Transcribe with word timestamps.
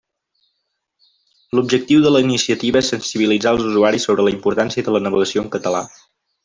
L'objectiu 1.59 2.01
de 2.07 2.13
la 2.15 2.21
iniciativa 2.25 2.81
és 2.83 2.91
sensibilitzar 2.95 3.55
els 3.57 3.69
usuaris 3.73 4.09
sobre 4.11 4.29
la 4.29 4.37
importància 4.39 4.89
de 4.89 4.97
la 4.99 5.07
navegació 5.09 5.49
en 5.49 5.57
català. 5.59 5.89